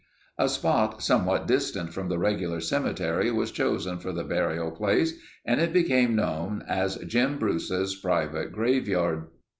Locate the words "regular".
2.17-2.59